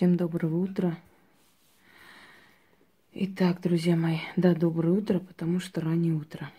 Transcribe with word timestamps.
Всем 0.00 0.16
доброго 0.16 0.56
утра. 0.56 0.98
Итак, 3.12 3.60
друзья 3.60 3.96
мои, 3.96 4.20
да, 4.34 4.54
доброе 4.54 4.92
утро, 4.92 5.18
потому 5.18 5.60
что 5.60 5.82
раннее 5.82 6.14
утро. 6.14 6.50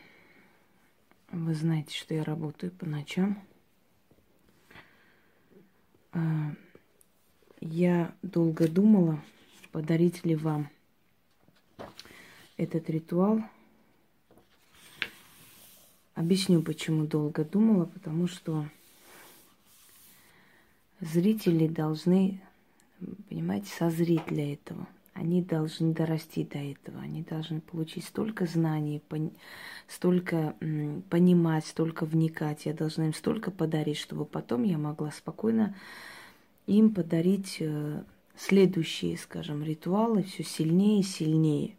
Вы 1.32 1.56
знаете, 1.56 1.98
что 1.98 2.14
я 2.14 2.24
работаю 2.24 2.72
по 2.72 2.86
ночам. 2.86 3.42
А, 6.12 6.52
я 7.62 8.14
долго 8.22 8.68
думала, 8.68 9.20
подарить 9.72 10.24
ли 10.24 10.36
вам 10.36 10.70
этот 12.58 12.92
ритуал. 12.92 13.42
Объясню, 16.14 16.62
почему 16.62 17.08
долго 17.08 17.44
думала, 17.44 17.86
потому 17.86 18.28
что 18.28 18.70
зрители 21.00 21.68
должны 21.68 22.40
понимаете, 23.30 23.68
созреть 23.78 24.26
для 24.28 24.54
этого. 24.54 24.88
Они 25.14 25.42
должны 25.42 25.94
дорасти 25.94 26.46
до 26.46 26.58
этого, 26.58 27.02
они 27.02 27.22
должны 27.22 27.60
получить 27.60 28.06
столько 28.06 28.46
знаний, 28.46 29.02
пон... 29.10 29.32
столько 29.88 30.56
м, 30.62 31.04
понимать, 31.10 31.66
столько 31.66 32.06
вникать. 32.06 32.66
Я 32.66 32.74
должна 32.74 33.08
им 33.08 33.14
столько 33.14 33.52
подарить, 33.52 33.98
чтобы 33.98 34.26
потом 34.26 34.64
я 34.64 34.78
могла 34.78 35.12
спокойно 35.12 35.76
им 36.66 36.94
подарить 36.94 37.58
э, 37.60 38.04
следующие, 38.36 39.18
скажем, 39.18 39.64
ритуалы 39.64 40.24
все 40.24 40.44
сильнее 40.44 41.02
и 41.02 41.04
сильнее. 41.04 41.76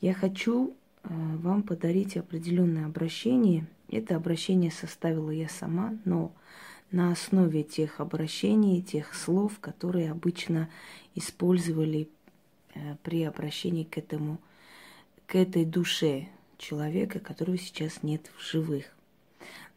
Я 0.00 0.14
хочу 0.14 0.74
э, 1.04 1.08
вам 1.08 1.62
подарить 1.62 2.16
определенное 2.16 2.86
обращение. 2.86 3.66
Это 3.88 4.16
обращение 4.16 4.70
составила 4.70 5.30
я 5.30 5.48
сама, 5.48 5.96
но 6.04 6.32
на 6.92 7.10
основе 7.10 7.62
тех 7.62 8.00
обращений, 8.00 8.82
тех 8.82 9.14
слов, 9.14 9.58
которые 9.60 10.10
обычно 10.10 10.68
использовали 11.14 12.08
э, 12.74 12.96
при 13.02 13.24
обращении 13.24 13.84
к 13.84 13.96
этому, 13.96 14.38
к 15.26 15.34
этой 15.34 15.64
душе 15.64 16.28
человека, 16.58 17.18
которого 17.18 17.56
сейчас 17.56 18.02
нет 18.02 18.30
в 18.36 18.42
живых, 18.42 18.84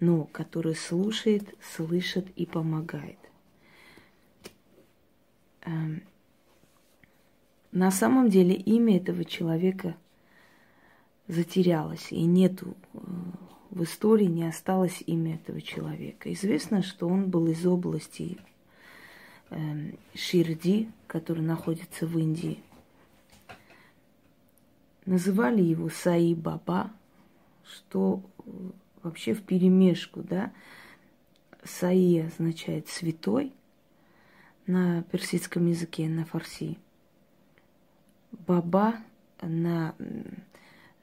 но 0.02 0.26
который 0.26 0.76
слушает, 0.76 1.56
слышит 1.76 2.28
и 2.36 2.46
помогает. 2.46 3.18
Эм, 5.62 6.04
на 7.72 7.92
самом 7.92 8.30
деле 8.30 8.56
имя 8.56 8.98
этого 8.98 9.24
человека 9.24 9.96
затерялось, 11.28 12.12
и 12.12 12.24
нету 12.24 12.76
э, 12.94 13.00
в 13.76 13.84
истории 13.84 14.26
не 14.26 14.48
осталось 14.48 15.04
имя 15.06 15.36
этого 15.36 15.62
человека. 15.62 16.32
Известно, 16.32 16.82
что 16.82 17.10
он 17.10 17.30
был 17.30 17.48
из 17.48 17.68
области 17.68 18.38
э, 19.50 19.92
Ширди, 20.14 20.90
который 21.08 21.44
находится 21.44 22.08
в 22.08 22.18
Индии. 22.18 22.64
Называли 25.06 25.62
его 25.62 25.90
Саи 25.90 26.34
Баба, 26.34 26.90
что 27.66 28.24
вообще 29.04 29.34
в 29.34 29.44
перемешку, 29.44 30.22
да. 30.24 30.54
Саи 31.66 32.20
означает 32.20 32.88
святой 32.88 33.52
на 34.68 35.04
персидском 35.04 35.66
языке, 35.68 36.08
на 36.08 36.24
фарси. 36.24 36.78
Баба 38.32 38.96
на 39.42 39.96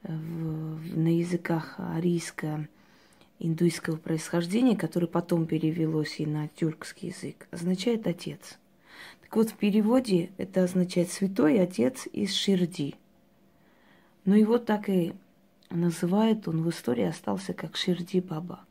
в, 0.03 0.97
на 0.97 1.17
языках 1.17 1.75
арийско-индуйского 1.77 3.97
происхождения, 3.97 4.75
которое 4.75 5.07
потом 5.07 5.45
перевелось 5.45 6.19
и 6.19 6.25
на 6.25 6.49
тюркский 6.49 7.09
язык, 7.09 7.47
означает 7.51 8.07
отец. 8.07 8.57
Так 9.21 9.35
вот, 9.35 9.49
в 9.49 9.55
переводе 9.55 10.31
это 10.37 10.63
означает 10.63 11.11
святой 11.11 11.59
отец 11.59 12.07
из 12.11 12.33
Ширди. 12.33 12.95
Но 14.25 14.35
его 14.35 14.57
так 14.57 14.89
и 14.89 15.13
называют, 15.69 16.47
он 16.47 16.63
в 16.63 16.69
истории 16.69 17.05
остался 17.05 17.53
как 17.53 17.75
Ширди 17.75 18.21
Баба, 18.21 18.61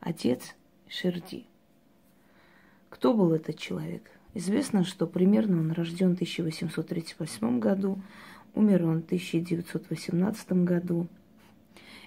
отец 0.00 0.54
Ширди. 0.88 1.46
Кто 2.88 3.14
был 3.14 3.32
этот 3.32 3.58
человек? 3.58 4.02
Известно, 4.34 4.84
что 4.84 5.06
примерно 5.06 5.58
он 5.58 5.72
рожден 5.72 6.10
в 6.10 6.14
1838 6.14 7.58
году, 7.58 8.00
Умер 8.54 8.84
он 8.84 9.02
в 9.02 9.06
1918 9.06 10.52
году. 10.64 11.06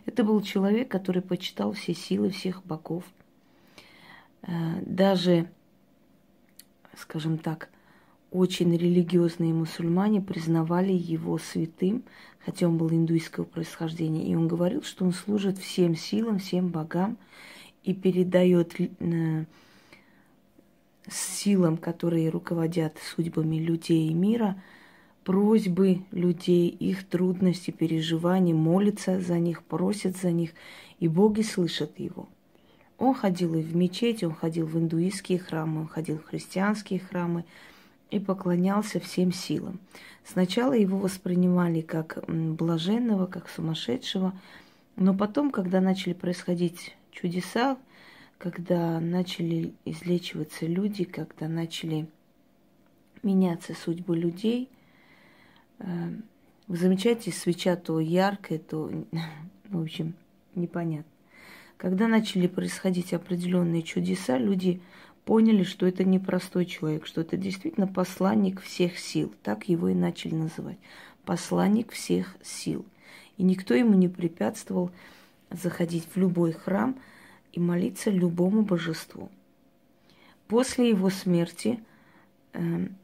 Это 0.06 0.24
был 0.24 0.42
человек, 0.42 0.90
который 0.90 1.22
почитал 1.24 1.74
все 1.74 1.96
силы 1.96 2.30
всех 2.30 2.64
богов. 2.64 3.04
Э, 4.44 4.80
даже, 4.86 5.50
скажем 6.96 7.40
так, 7.40 7.70
очень 8.30 8.76
религиозные 8.78 9.54
мусульмане 9.54 10.22
признавали 10.22 10.92
его 10.92 11.40
святым, 11.40 12.04
хотя 12.46 12.68
он 12.68 12.78
был 12.78 12.92
индуйского 12.92 13.46
происхождения. 13.46 14.28
И 14.28 14.36
он 14.36 14.48
говорил, 14.48 14.84
что 14.84 15.06
он 15.06 15.14
служит 15.14 15.58
всем 15.58 15.96
силам, 15.96 16.38
всем 16.38 16.68
богам 16.68 17.18
и 17.84 17.96
передает 17.96 18.76
э, 18.80 19.46
силам, 21.10 21.78
которые 21.78 22.30
руководят 22.30 23.00
судьбами 23.16 23.56
людей 23.56 24.10
и 24.10 24.14
мира– 24.14 24.62
просьбы 25.26 26.04
людей, 26.12 26.70
их 26.70 27.04
трудности, 27.10 27.72
переживания, 27.72 28.54
молится 28.54 29.20
за 29.20 29.40
них, 29.40 29.64
просит 29.64 30.16
за 30.16 30.32
них, 30.32 30.52
и 31.00 31.08
боги 31.08 31.42
слышат 31.42 32.00
его. 32.00 32.30
Он 33.00 33.14
ходил 33.14 33.56
и 33.56 33.62
в 33.62 33.76
мечети, 33.76 34.24
он 34.24 34.36
ходил 34.36 34.68
в 34.68 34.78
индуистские 34.78 35.40
храмы, 35.40 35.82
он 35.82 35.88
ходил 35.88 36.20
в 36.20 36.26
христианские 36.26 37.00
храмы 37.00 37.44
и 38.12 38.20
поклонялся 38.20 39.00
всем 39.00 39.34
силам. 39.34 39.80
Сначала 40.24 40.74
его 40.74 41.00
воспринимали 41.00 41.82
как 41.82 42.24
блаженного, 42.28 43.26
как 43.26 43.50
сумасшедшего, 43.50 44.40
но 44.96 45.16
потом, 45.16 45.50
когда 45.50 45.82
начали 45.82 46.14
происходить 46.14 46.96
чудеса, 47.12 47.78
когда 48.38 49.00
начали 49.00 49.74
излечиваться 49.86 50.68
люди, 50.68 51.04
когда 51.04 51.48
начали 51.48 52.08
меняться 53.24 53.74
судьбы 53.74 54.16
людей– 54.16 54.70
вы 55.80 56.78
замечаете, 56.78 57.32
свеча 57.32 57.76
то 57.76 58.00
яркая, 58.00 58.60
то, 58.60 58.92
в 59.70 59.82
общем, 59.82 60.16
непонятно. 60.56 61.12
Когда 61.78 62.08
начали 62.08 62.48
происходить 62.48 63.14
определенные 63.14 63.84
чудеса, 63.84 64.38
люди 64.38 64.82
поняли, 65.26 65.64
что 65.64 65.86
это 65.86 66.04
не 66.04 66.20
простой 66.20 66.66
человек, 66.66 67.06
что 67.06 67.22
это 67.22 67.36
действительно 67.36 67.88
посланник 67.88 68.62
всех 68.62 68.98
сил. 68.98 69.34
Так 69.44 69.68
его 69.68 69.90
и 69.90 69.94
начали 69.94 70.36
называть. 70.36 70.78
Посланник 71.26 71.92
всех 71.92 72.38
сил. 72.42 72.86
И 73.38 73.44
никто 73.44 73.74
ему 73.74 73.94
не 73.96 74.08
препятствовал 74.08 74.92
заходить 75.52 76.08
в 76.14 76.18
любой 76.18 76.54
храм 76.54 76.98
и 77.52 77.60
молиться 77.60 78.10
любому 78.10 78.62
божеству. 78.62 79.30
После 80.48 80.90
его 80.90 81.10
смерти 81.10 81.80
эм, 82.54 82.96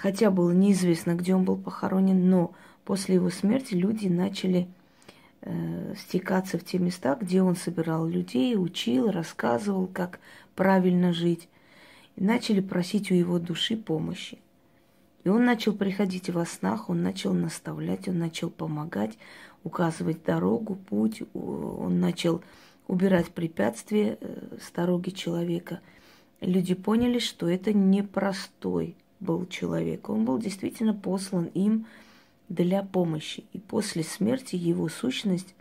хотя 0.00 0.30
было 0.30 0.52
неизвестно, 0.52 1.14
где 1.14 1.34
он 1.34 1.44
был 1.44 1.56
похоронен, 1.56 2.30
но 2.30 2.52
после 2.84 3.16
его 3.16 3.30
смерти 3.30 3.74
люди 3.74 4.06
начали 4.06 4.68
э, 5.42 5.94
стекаться 5.96 6.58
в 6.58 6.64
те 6.64 6.78
места, 6.78 7.16
где 7.20 7.42
он 7.42 7.56
собирал 7.56 8.06
людей, 8.06 8.56
учил, 8.56 9.10
рассказывал, 9.10 9.88
как 9.88 10.20
правильно 10.54 11.12
жить, 11.12 11.48
и 12.16 12.22
начали 12.22 12.60
просить 12.60 13.10
у 13.10 13.14
его 13.14 13.38
души 13.38 13.76
помощи. 13.76 14.38
И 15.24 15.28
он 15.28 15.44
начал 15.44 15.72
приходить 15.74 16.30
во 16.30 16.46
снах, 16.46 16.88
он 16.88 17.02
начал 17.02 17.34
наставлять, 17.34 18.08
он 18.08 18.18
начал 18.18 18.50
помогать, 18.50 19.18
указывать 19.64 20.24
дорогу, 20.24 20.76
путь, 20.76 21.22
он 21.34 21.98
начал 21.98 22.42
убирать 22.86 23.30
препятствия 23.30 24.16
э, 24.20 24.58
с 24.62 24.70
дороги 24.70 25.10
человека. 25.10 25.80
Люди 26.40 26.74
поняли, 26.74 27.18
что 27.18 27.48
это 27.48 27.72
непростой 27.72 28.94
был 29.20 29.46
человек. 29.46 30.08
Он 30.08 30.24
был 30.24 30.38
действительно 30.38 30.94
послан 30.94 31.46
им 31.54 31.86
для 32.48 32.82
помощи. 32.82 33.44
И 33.52 33.58
после 33.58 34.02
смерти 34.02 34.56
его 34.56 34.88
сущность, 34.88 35.54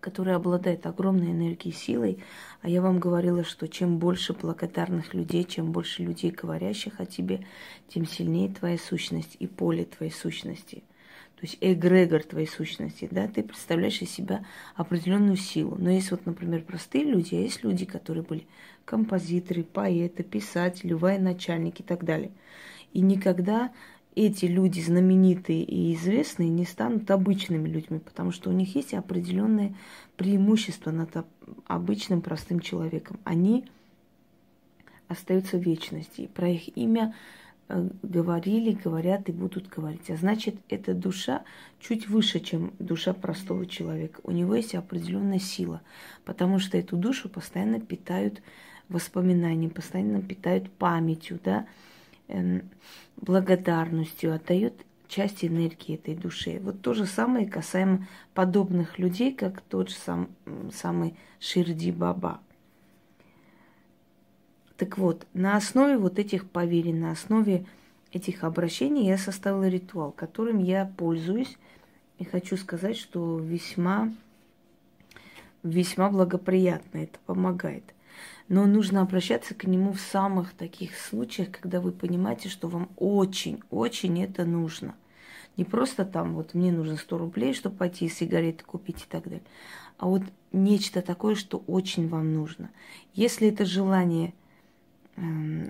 которая 0.00 0.36
обладает 0.36 0.86
огромной 0.86 1.32
энергией 1.32 1.74
силой, 1.74 2.18
а 2.62 2.68
я 2.68 2.82
вам 2.82 2.98
говорила, 2.98 3.44
что 3.44 3.68
чем 3.68 3.98
больше 3.98 4.32
благодарных 4.32 5.14
людей, 5.14 5.44
чем 5.44 5.72
больше 5.72 6.02
людей, 6.02 6.30
говорящих 6.30 7.00
о 7.00 7.06
тебе, 7.06 7.46
тем 7.88 8.06
сильнее 8.06 8.48
твоя 8.48 8.78
сущность 8.78 9.36
и 9.38 9.46
поле 9.46 9.84
твоей 9.84 10.12
сущности. 10.12 10.82
То 11.38 11.46
есть 11.46 11.58
эгрегор 11.60 12.24
твоей 12.24 12.48
сущности, 12.48 13.06
да, 13.08 13.28
ты 13.28 13.44
представляешь 13.44 14.02
из 14.02 14.10
себя 14.10 14.44
определенную 14.74 15.36
силу. 15.36 15.76
Но 15.78 15.88
есть 15.88 16.10
вот, 16.10 16.26
например, 16.26 16.62
простые 16.62 17.04
люди, 17.04 17.36
а 17.36 17.38
есть 17.38 17.62
люди, 17.62 17.84
которые 17.84 18.24
были 18.24 18.44
композиторы, 18.84 19.62
поэты, 19.62 20.24
писатели, 20.24 20.94
военачальники 20.94 21.82
и 21.82 21.84
так 21.84 22.04
далее. 22.04 22.32
И 22.92 23.00
никогда 23.00 23.70
эти 24.16 24.46
люди 24.46 24.80
знаменитые 24.80 25.62
и 25.62 25.94
известные 25.94 26.48
не 26.48 26.64
станут 26.64 27.08
обычными 27.08 27.68
людьми, 27.68 28.00
потому 28.00 28.32
что 28.32 28.50
у 28.50 28.52
них 28.52 28.74
есть 28.74 28.92
определенные 28.92 29.76
преимущества 30.16 30.90
над 30.90 31.24
обычным 31.68 32.20
простым 32.20 32.58
человеком. 32.58 33.20
Они 33.22 33.64
остаются 35.06 35.56
в 35.56 35.62
вечности. 35.62 36.28
Про 36.34 36.48
их 36.48 36.76
имя 36.76 37.14
говорили, 37.68 38.72
говорят 38.72 39.28
и 39.28 39.32
будут 39.32 39.68
говорить. 39.68 40.10
А 40.10 40.16
значит, 40.16 40.56
эта 40.68 40.94
душа 40.94 41.42
чуть 41.80 42.08
выше, 42.08 42.40
чем 42.40 42.72
душа 42.78 43.12
простого 43.12 43.66
человека. 43.66 44.20
У 44.24 44.30
него 44.30 44.54
есть 44.54 44.74
определенная 44.74 45.38
сила, 45.38 45.82
потому 46.24 46.58
что 46.58 46.78
эту 46.78 46.96
душу 46.96 47.28
постоянно 47.28 47.80
питают 47.80 48.42
воспоминаниями, 48.88 49.70
постоянно 49.70 50.22
питают 50.22 50.70
памятью, 50.70 51.38
да, 51.44 51.66
эм, 52.28 52.62
благодарностью, 53.16 54.34
отдают 54.34 54.74
часть 55.08 55.44
энергии 55.44 55.94
этой 55.94 56.14
души. 56.14 56.60
Вот 56.62 56.80
то 56.80 56.94
же 56.94 57.06
самое 57.06 57.46
касаемо 57.46 58.06
подобных 58.34 58.98
людей, 58.98 59.32
как 59.34 59.60
тот 59.60 59.90
же 59.90 59.96
сам, 59.96 60.28
самый 60.72 61.16
Ширди 61.38 61.92
Баба. 61.92 62.40
Так 64.78 64.96
вот, 64.96 65.26
на 65.34 65.56
основе 65.56 65.98
вот 65.98 66.20
этих 66.20 66.48
поверий, 66.48 66.92
на 66.92 67.10
основе 67.10 67.66
этих 68.12 68.44
обращений 68.44 69.06
я 69.06 69.18
составила 69.18 69.68
ритуал, 69.68 70.12
которым 70.12 70.58
я 70.58 70.90
пользуюсь. 70.96 71.58
И 72.18 72.24
хочу 72.24 72.56
сказать, 72.56 72.96
что 72.96 73.38
весьма, 73.38 74.12
весьма 75.64 76.10
благоприятно 76.10 76.98
это 76.98 77.18
помогает. 77.26 77.84
Но 78.48 78.66
нужно 78.66 79.02
обращаться 79.02 79.54
к 79.54 79.64
нему 79.64 79.92
в 79.92 80.00
самых 80.00 80.52
таких 80.52 80.96
случаях, 80.96 81.50
когда 81.50 81.80
вы 81.80 81.90
понимаете, 81.90 82.48
что 82.48 82.68
вам 82.68 82.88
очень-очень 82.96 84.22
это 84.22 84.44
нужно. 84.44 84.94
Не 85.56 85.64
просто 85.64 86.04
там, 86.04 86.34
вот 86.34 86.54
мне 86.54 86.70
нужно 86.70 86.96
100 86.96 87.18
рублей, 87.18 87.52
чтобы 87.52 87.76
пойти 87.76 88.08
сигареты 88.08 88.64
купить 88.64 89.02
и 89.02 89.06
так 89.08 89.24
далее, 89.24 89.42
а 89.98 90.06
вот 90.06 90.22
нечто 90.52 91.02
такое, 91.02 91.34
что 91.34 91.64
очень 91.66 92.08
вам 92.08 92.32
нужно. 92.32 92.70
Если 93.12 93.48
это 93.48 93.64
желание, 93.64 94.34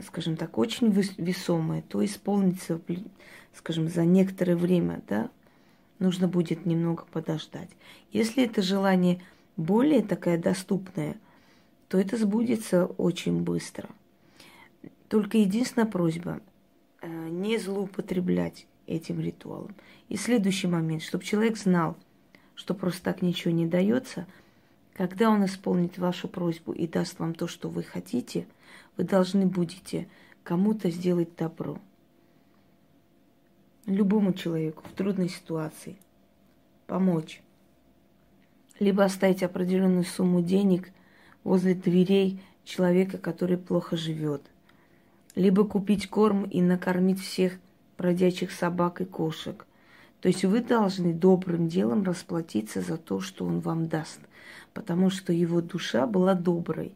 скажем 0.06 0.36
так, 0.36 0.58
очень 0.58 0.90
весомое, 0.90 1.82
то 1.82 2.04
исполнится, 2.04 2.80
скажем, 3.54 3.88
за 3.88 4.04
некоторое 4.04 4.56
время, 4.56 5.02
да, 5.08 5.30
нужно 5.98 6.28
будет 6.28 6.66
немного 6.66 7.04
подождать. 7.10 7.70
Если 8.12 8.44
это 8.44 8.62
желание 8.62 9.20
более 9.56 10.02
такая 10.02 10.38
доступная– 10.38 11.16
то 11.88 11.98
это 11.98 12.16
сбудется 12.16 12.86
очень 12.86 13.42
быстро. 13.42 13.88
Только 15.08 15.38
единственная 15.38 15.86
просьба 15.86 16.40
э, 17.00 17.28
не 17.30 17.58
злоупотреблять 17.58 18.66
этим 18.86 19.20
ритуалом. 19.20 19.74
И 20.08 20.16
следующий 20.16 20.66
момент, 20.66 21.02
чтобы 21.02 21.24
человек 21.24 21.56
знал, 21.56 21.96
что 22.54 22.74
просто 22.74 23.02
так 23.04 23.22
ничего 23.22 23.52
не 23.52 23.66
дается, 23.66 24.26
когда 24.94 25.30
он 25.30 25.44
исполнит 25.44 25.96
вашу 25.98 26.28
просьбу 26.28 26.72
и 26.72 26.86
даст 26.86 27.18
вам 27.18 27.34
то, 27.34 27.46
что 27.46 27.68
вы 27.70 27.82
хотите, 27.82 28.46
вы 28.96 29.04
должны 29.04 29.46
будете 29.46 30.08
кому-то 30.42 30.90
сделать 30.90 31.36
добро. 31.36 31.78
Любому 33.86 34.32
человеку 34.32 34.82
в 34.86 34.92
трудной 34.92 35.28
ситуации 35.28 35.96
помочь. 36.86 37.42
Либо 38.78 39.04
оставить 39.04 39.42
определенную 39.42 40.04
сумму 40.04 40.42
денег 40.42 40.90
возле 41.44 41.74
дверей 41.74 42.40
человека, 42.64 43.18
который 43.18 43.56
плохо 43.56 43.96
живет. 43.96 44.42
Либо 45.34 45.64
купить 45.64 46.08
корм 46.08 46.44
и 46.44 46.60
накормить 46.60 47.20
всех 47.20 47.58
бродячих 47.96 48.52
собак 48.52 49.00
и 49.00 49.04
кошек. 49.04 49.66
То 50.20 50.28
есть 50.28 50.44
вы 50.44 50.60
должны 50.60 51.12
добрым 51.12 51.68
делом 51.68 52.02
расплатиться 52.02 52.80
за 52.80 52.96
то, 52.96 53.20
что 53.20 53.44
он 53.44 53.60
вам 53.60 53.88
даст, 53.88 54.20
потому 54.74 55.10
что 55.10 55.32
его 55.32 55.60
душа 55.60 56.06
была 56.06 56.34
доброй. 56.34 56.92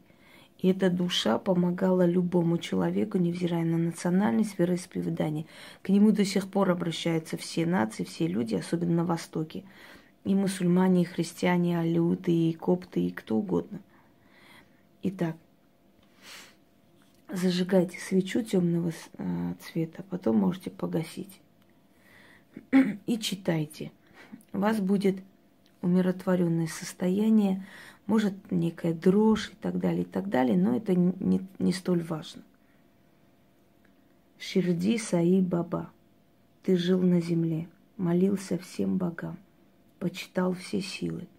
И 0.62 0.68
эта 0.68 0.88
душа 0.88 1.38
помогала 1.38 2.06
любому 2.06 2.56
человеку, 2.56 3.18
невзирая 3.18 3.64
на 3.64 3.76
национальность, 3.76 4.58
вероисповедание. 4.58 5.46
К 5.82 5.90
нему 5.90 6.12
до 6.12 6.24
сих 6.24 6.48
пор 6.48 6.70
обращаются 6.70 7.36
все 7.36 7.66
нации, 7.66 8.04
все 8.04 8.26
люди, 8.26 8.54
особенно 8.54 8.96
на 8.96 9.04
Востоке. 9.04 9.64
И 10.24 10.34
мусульмане, 10.34 11.02
и 11.02 11.04
христиане, 11.04 11.72
и 11.72 11.74
алюты, 11.74 12.32
и 12.32 12.52
копты, 12.54 13.00
и 13.06 13.10
кто 13.10 13.36
угодно– 13.36 13.80
Итак, 15.04 15.36
зажигайте 17.28 17.98
свечу 17.98 18.42
темного 18.42 18.92
э, 19.18 19.54
цвета, 19.60 20.04
потом 20.08 20.36
можете 20.36 20.70
погасить. 20.70 21.40
И 23.06 23.18
читайте. 23.18 23.90
Вас 24.52 24.78
будет 24.78 25.16
умиротворенное 25.82 26.66
состояние, 26.66 27.66
может 28.06 28.34
некая 28.50 28.94
дрожь 28.94 29.50
и 29.50 29.56
так 29.56 29.78
далее, 29.78 30.02
и 30.02 30.06
так 30.06 30.28
далее, 30.28 30.56
но 30.56 30.76
это 30.76 30.94
не, 30.94 31.46
не 31.58 31.72
столь 31.72 32.02
важно. 32.02 32.42
Ширди 34.38 34.98
Саи 34.98 35.40
Баба, 35.40 35.90
ты 36.62 36.76
жил 36.76 37.00
на 37.00 37.20
земле, 37.20 37.68
молился 37.96 38.58
всем 38.58 38.96
богам, 38.96 39.36
почитал 39.98 40.54
все 40.54 40.80
силы– 40.80 41.26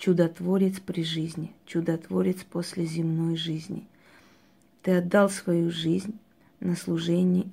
чудотворец 0.00 0.80
при 0.80 1.04
жизни, 1.04 1.52
чудотворец 1.66 2.42
после 2.42 2.86
земной 2.86 3.36
жизни. 3.36 3.86
Ты 4.82 4.96
отдал 4.96 5.28
свою 5.28 5.70
жизнь 5.70 6.18
на 6.58 6.74
служение, 6.74 7.46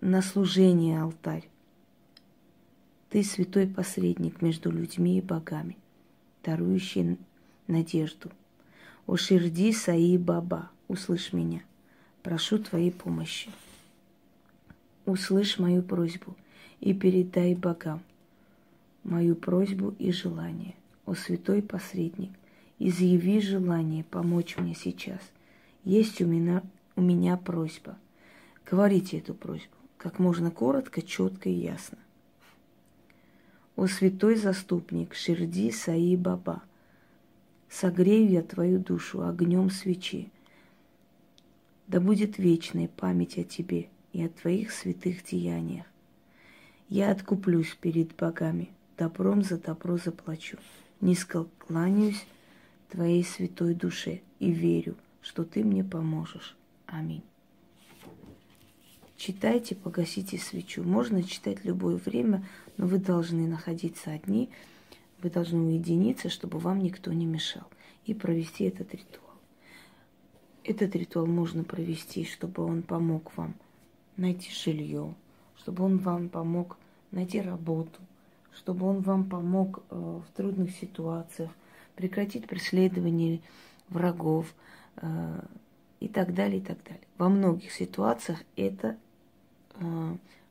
на 0.00 0.22
служение 0.22 1.02
алтарь. 1.02 1.48
Ты 3.12 3.22
святой 3.22 3.66
посредник 3.66 4.40
между 4.40 4.70
людьми 4.70 5.18
и 5.18 5.20
богами, 5.20 5.76
дарующий 6.42 7.18
надежду. 7.66 8.30
О 9.06 9.16
Ширди 9.16 9.70
Саи 9.74 10.16
Баба, 10.16 10.70
услышь 10.88 11.34
меня, 11.34 11.62
прошу 12.22 12.58
твоей 12.58 12.90
помощи. 12.90 13.50
Услышь 15.04 15.58
мою 15.58 15.82
просьбу 15.82 16.34
и 16.80 16.94
передай 16.94 17.54
богам 17.54 18.00
мою 19.04 19.36
просьбу 19.36 19.94
и 19.98 20.10
желание 20.10 20.74
о 21.04 21.12
святой 21.12 21.60
посредник, 21.60 22.30
изъяви 22.78 23.42
желание 23.42 24.04
помочь 24.04 24.56
мне 24.56 24.74
сейчас. 24.74 25.20
Есть 25.84 26.22
у 26.22 26.26
меня, 26.26 26.62
у 26.96 27.02
меня 27.02 27.36
просьба. 27.36 27.98
Говорите 28.64 29.18
эту 29.18 29.34
просьбу 29.34 29.76
как 29.98 30.18
можно 30.18 30.50
коротко, 30.50 31.02
четко 31.02 31.50
и 31.50 31.52
ясно. 31.52 31.98
О 33.76 33.86
святой 33.86 34.36
заступник 34.36 35.14
Ширди 35.14 35.70
Саи 35.70 36.16
Баба, 36.16 36.62
согрею 37.68 38.30
я 38.30 38.42
твою 38.42 38.78
душу 38.78 39.26
огнем 39.26 39.70
свечи. 39.70 40.30
Да 41.86 42.00
будет 42.00 42.38
вечная 42.38 42.88
память 42.88 43.38
о 43.38 43.44
тебе 43.44 43.88
и 44.12 44.22
о 44.22 44.28
твоих 44.28 44.72
святых 44.72 45.24
деяниях. 45.24 45.86
Я 46.88 47.10
откуплюсь 47.10 47.74
перед 47.80 48.14
богами, 48.14 48.70
добром 48.98 49.42
за 49.42 49.58
добро 49.58 49.96
заплачу 49.96 50.58
низко 51.02 51.46
кланяюсь 51.58 52.24
Твоей 52.88 53.24
святой 53.24 53.74
душе 53.74 54.20
и 54.38 54.50
верю, 54.50 54.96
что 55.20 55.44
Ты 55.44 55.64
мне 55.64 55.84
поможешь. 55.84 56.56
Аминь. 56.86 57.22
Читайте, 59.24 59.76
погасите 59.76 60.36
свечу. 60.36 60.82
Можно 60.82 61.22
читать 61.22 61.64
любое 61.64 61.94
время, 61.94 62.44
но 62.76 62.88
вы 62.88 62.98
должны 62.98 63.46
находиться 63.46 64.10
одни, 64.10 64.50
вы 65.22 65.30
должны 65.30 65.60
уединиться, 65.60 66.28
чтобы 66.28 66.58
вам 66.58 66.80
никто 66.80 67.12
не 67.12 67.24
мешал, 67.24 67.62
и 68.04 68.14
провести 68.14 68.64
этот 68.64 68.92
ритуал. 68.92 69.36
Этот 70.64 70.96
ритуал 70.96 71.26
можно 71.26 71.62
провести, 71.62 72.24
чтобы 72.24 72.64
он 72.64 72.82
помог 72.82 73.32
вам 73.36 73.54
найти 74.16 74.50
жилье, 74.50 75.14
чтобы 75.56 75.84
он 75.84 75.98
вам 75.98 76.28
помог 76.28 76.76
найти 77.12 77.40
работу, 77.40 78.00
чтобы 78.52 78.88
он 78.88 79.02
вам 79.02 79.30
помог 79.30 79.84
э, 79.90 79.94
в 79.94 80.36
трудных 80.36 80.72
ситуациях, 80.72 81.52
прекратить 81.94 82.48
преследование 82.48 83.40
врагов 83.88 84.52
э, 84.96 85.44
и 86.00 86.08
так 86.08 86.34
далее, 86.34 86.58
и 86.58 86.60
так 86.60 86.82
далее. 86.82 87.06
Во 87.18 87.28
многих 87.28 87.70
ситуациях 87.70 88.42
эта 88.56 88.88
э, 88.88 88.96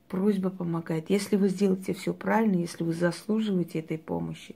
просьба 0.07 0.49
помогает. 0.49 1.09
Если 1.09 1.35
вы 1.35 1.49
сделаете 1.49 1.93
все 1.93 2.13
правильно, 2.13 2.57
если 2.57 2.83
вы 2.83 2.93
заслуживаете 2.93 3.79
этой 3.79 3.97
помощи, 3.97 4.55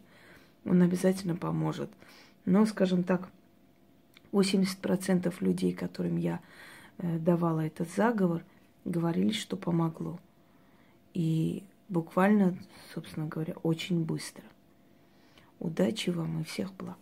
он 0.65 0.81
обязательно 0.81 1.35
поможет. 1.35 1.89
Но, 2.45 2.65
скажем 2.65 3.03
так, 3.03 3.29
80% 4.31 5.33
людей, 5.39 5.73
которым 5.73 6.17
я 6.17 6.39
давала 6.97 7.61
этот 7.61 7.89
заговор, 7.91 8.43
говорили, 8.83 9.31
что 9.31 9.57
помогло. 9.57 10.19
И 11.13 11.63
буквально, 11.87 12.57
собственно 12.93 13.27
говоря, 13.27 13.53
очень 13.63 14.03
быстро. 14.03 14.43
Удачи 15.59 16.09
вам 16.09 16.41
и 16.41 16.43
всех 16.43 16.73
благ. 16.73 16.97